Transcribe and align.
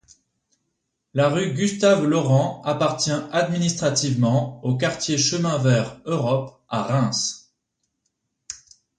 La 1.13 1.29
rue 1.29 1.53
Gustave-Laurent 1.53 2.63
appartient 2.63 3.11
administrativement 3.31 4.59
au 4.65 4.75
Quartier 4.75 5.19
Chemin 5.19 5.59
Vert- 5.59 6.01
Europe 6.05 6.59
à 6.69 6.81
Reims. 6.81 7.53